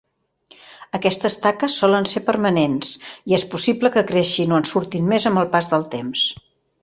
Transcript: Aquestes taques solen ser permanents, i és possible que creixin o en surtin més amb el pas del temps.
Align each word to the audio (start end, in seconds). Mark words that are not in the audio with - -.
Aquestes 0.99 1.35
taques 1.41 1.75
solen 1.81 2.07
ser 2.13 2.23
permanents, 2.29 2.89
i 3.31 3.37
és 3.39 3.45
possible 3.53 3.93
que 3.97 4.05
creixin 4.13 4.55
o 4.55 4.59
en 4.63 4.67
surtin 4.73 5.05
més 5.13 5.29
amb 5.33 5.43
el 5.45 5.51
pas 5.57 5.69
del 5.75 5.89
temps. 5.93 6.25